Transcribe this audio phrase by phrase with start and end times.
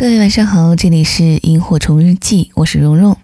[0.00, 3.18] 各位晚上好，这里是萤火虫日记，我是蓉蓉。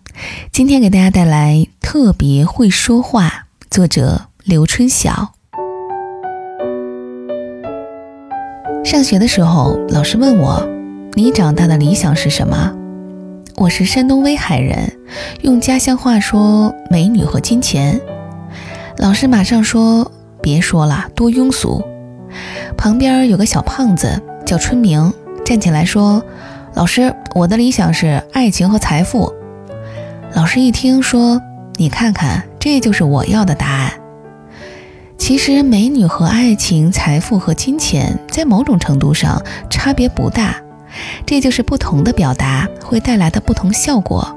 [0.53, 5.33] 今天给大家带来特别会说话，作者刘春晓。
[8.85, 10.69] 上学的时候，老师问我
[11.17, 12.77] ：“你长大的理想是什么？”
[13.57, 14.99] 我是山东威海人，
[15.41, 17.99] 用家乡话说：“美女和金钱。”
[19.01, 20.13] 老师马上说
[20.43, 21.83] ：“别说了，多庸俗。”
[22.77, 25.11] 旁边有个小胖子叫春明，
[25.43, 26.23] 站起来说。
[26.77, 29.33] 老师，我的理想是爱情和财富。
[30.35, 31.41] 老师一听说，
[31.77, 33.91] 你看看，这就是我要的答案。
[35.17, 40.55] 其实，美女和爱情、财富和金钱，在某种程度上差别不大，
[41.25, 44.37] 这就是不同的表达会带来的不同效果。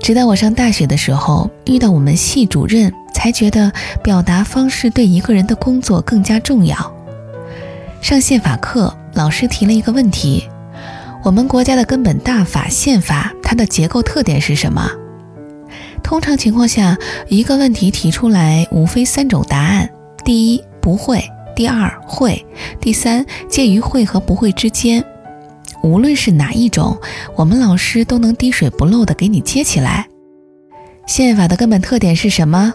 [0.00, 6.76] 直到我上大学的时候，遇到我们系主任，才觉得表达方式对一个人的工作更加重要。
[8.00, 10.48] 上宪法课，老师提了一个问题。
[11.26, 14.88] 我们国家的根本大法宪法，它的结构特点是什么？
[16.00, 19.90] 通常情况下，一个问题提出来，无非三种答案：
[20.24, 21.18] 第一，不会；
[21.56, 22.36] 第二，会；
[22.80, 25.04] 第三，介于会和不会之间。
[25.82, 26.96] 无论是哪一种，
[27.34, 30.06] 我们老师都能滴水不漏的给你接起来。
[31.08, 32.72] 宪法的根本特点是什么？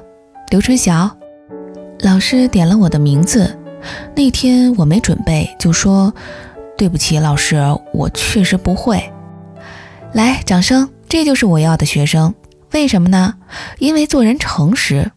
[0.49, 1.09] 刘春晓
[2.01, 3.57] 老师点了我的名字。
[4.13, 6.13] 那天我没准备，就说。
[6.81, 7.61] 对不起，老师，
[7.93, 9.13] 我确实不会。
[10.13, 10.89] 来，掌声！
[11.07, 12.33] 这就是我要的学生。
[12.71, 13.35] 为什么呢？
[13.77, 15.11] 因为做人诚实，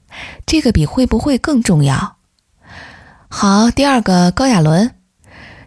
[0.44, 2.16] 这个比会不会更重要。
[3.30, 4.94] 好，第二个高亚伦，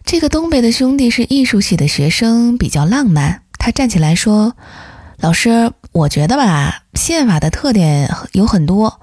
[0.04, 3.42] 这个东北的兄弟是艺术系的学生，比较浪漫。
[3.58, 4.54] 他站起来说
[5.18, 9.00] ：“老师，我觉得吧，宪法的特点有很多，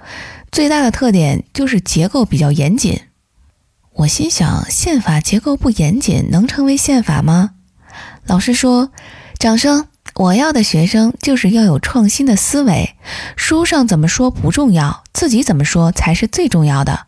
[0.49, 2.97] 最大的特点就是结构比较严谨。”
[3.97, 7.51] 我心想，宪法结构不严谨，能成为宪法吗？
[8.25, 8.91] 老师说
[9.39, 9.87] ：“掌声！
[10.15, 12.95] 我要的学生就是要有创新的思维。
[13.37, 17.07] 书上怎么说不重要，自己怎么说才是最重要的。”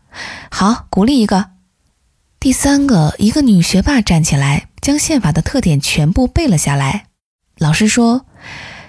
[0.50, 1.50] 好，鼓励一个。
[2.40, 7.04] 第三个，一个女学霸站起来，将宪法的特点全部背了下来。
[7.58, 8.24] 老师说：“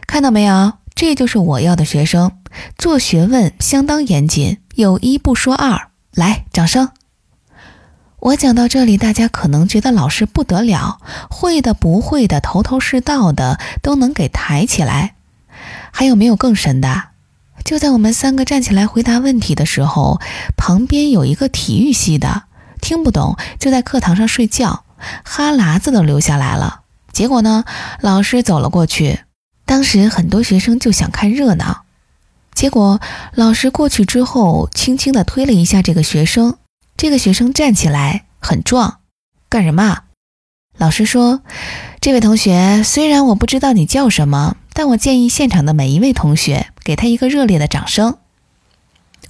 [0.07, 0.73] 看到没有？
[0.95, 2.31] 这就是我要的学生，
[2.77, 6.89] 做学问相当严谨，有一不说二。”来，掌声！
[8.21, 10.99] 我讲到这里，大家可能觉得老师不得了，
[11.29, 15.15] 会的、不会的、头头是道的都能给抬起来。
[15.91, 17.03] 还有没有更神的？
[17.63, 20.19] 就在我们三个站起来回答问题的时候，
[20.57, 22.43] 旁边有一个体育系的，
[22.81, 24.83] 听不懂就在课堂上睡觉，
[25.23, 26.81] 哈喇子都流下来了。
[27.13, 27.63] 结果呢，
[28.01, 29.21] 老师走了过去，
[29.65, 31.83] 当时很多学生就想看热闹。
[32.53, 32.99] 结果
[33.33, 36.57] 老师过去之后，轻轻地推了一下这个学生。
[36.99, 38.99] 这个学生站起来，很壮，
[39.47, 39.99] 干什么？
[40.77, 41.41] 老师说
[42.01, 48.17] ：“这位同学，虽然我不知道你叫什么，但我建议现场的每一位同学给他一个热烈的掌声。”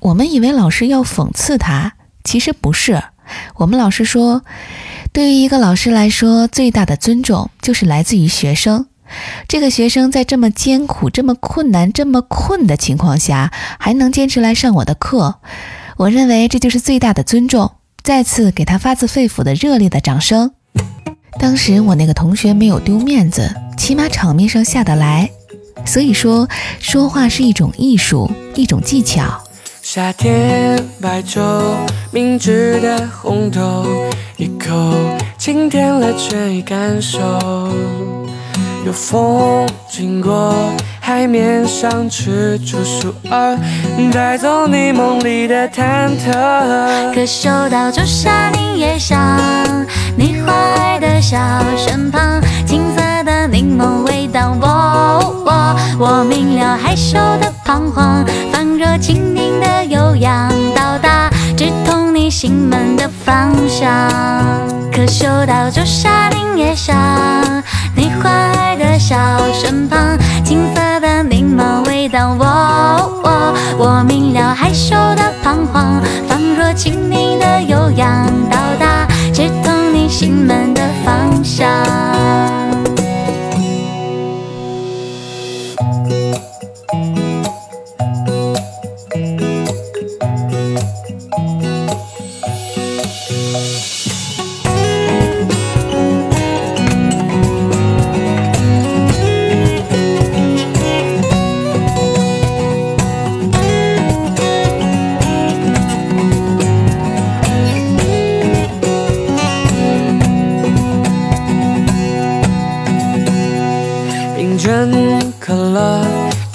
[0.01, 1.93] 我们以为老师要讽刺他，
[2.23, 3.03] 其实不是。
[3.57, 4.43] 我们老师说
[5.13, 8.87] ：“对于一个老师来说，最大的尊重就是来自于学生。
[9.47, 15.35] 这个学生在这么艰苦、这么困难、这么困的情况下，还能坚持来上我的课。”
[15.99, 17.69] 我认为这就是最大的尊重，
[18.01, 20.49] 再次给他发自肺腑的热烈的掌声。
[21.37, 25.29] 当时我那个同学没有丢面子，起码场面上下得来。
[25.85, 26.47] 所以说，
[26.79, 29.25] 说话是一种艺术，一种技巧。
[29.81, 31.75] 夏天白粥，
[32.13, 33.85] 明治的红豆，
[34.37, 34.93] 一口
[35.37, 37.19] 清甜了却已感受。
[38.85, 40.55] 有风经过。
[41.19, 43.59] 海面上吃出树儿，
[44.13, 47.13] 带走你梦里的忐忑。
[47.13, 49.19] 可嗅到朱砂柠叶香，
[50.15, 51.37] 你怀的小
[51.75, 54.55] 身旁，青色的柠檬味道。
[54.61, 63.91] 我我我明了害羞的彷徨，仿若蜻蜓的悠扬，到达直通你心门的方向。
[64.89, 66.95] 可嗅到朱砂柠叶香，
[67.93, 69.17] 你怀的小
[69.51, 70.88] 身旁，青色。
[72.11, 80.58] 柠檬味道，我我明了害羞的彷徨，仿若轻灵的悠扬，到达直通你心门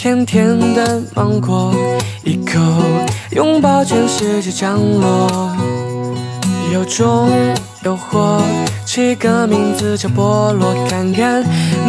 [0.05, 1.75] 甜甜的芒果，
[2.25, 2.61] 一口
[3.31, 5.51] 拥抱全世界降落。
[6.71, 7.31] 有种
[7.85, 8.43] 诱惑，
[8.85, 11.43] 起个名字叫菠萝，看看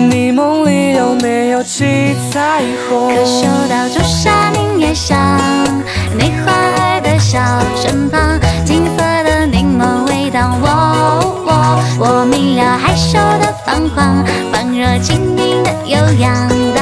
[0.09, 3.13] 你梦里有没有七彩虹。
[3.13, 5.17] 可嗅到朱砂柠叶香，
[6.17, 7.37] 你花儿的小
[7.75, 10.57] 身旁，金色的柠檬味道。
[10.61, 11.51] 我我
[11.99, 14.23] 我明了害羞的彷徨，
[14.53, 16.81] 仿若轻盈的悠扬，到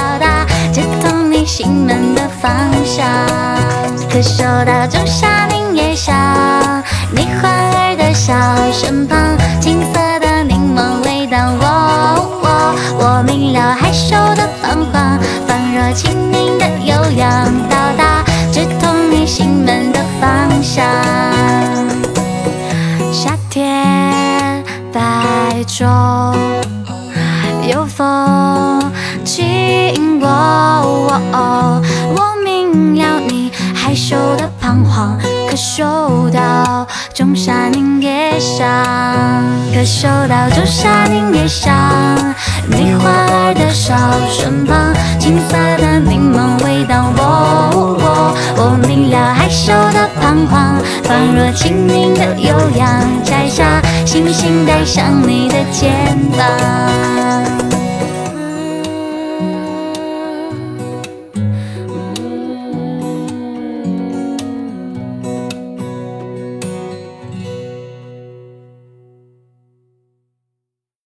[1.46, 2.52] 心门的方
[2.86, 3.06] 向。
[4.10, 6.14] 可嗅到仲夏柠叶香，
[7.12, 8.34] 你花儿的笑
[8.72, 9.18] 身旁，
[9.60, 11.38] 金色的柠檬味道。
[11.60, 11.66] 我
[12.44, 20.86] 我我明了害羞的彷徨，仿若轻盈的悠扬，到达直通你心门的方向。
[23.12, 25.02] 夏天白
[25.68, 26.36] 昼，
[27.68, 28.92] 有风
[29.24, 30.03] 轻
[31.14, 31.82] 经过，
[32.16, 35.16] 我明了你害羞的彷徨，
[35.48, 35.84] 可嗅
[36.32, 38.66] 到仲夏柠叶香，
[39.76, 41.72] 可嗅到仲夏柠叶香，
[42.68, 43.96] 你花儿的笑
[44.28, 47.14] 身旁，青色的柠檬味道。
[47.16, 57.23] 我我明了害羞的彷徨，仿若轻盈的悠扬，摘下星星戴上你的肩膀。